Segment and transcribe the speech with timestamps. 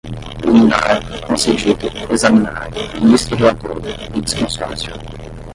[0.43, 2.69] liminar, concedido, examinar,
[3.03, 3.77] ministro relator,
[4.15, 4.93] litisconsórcio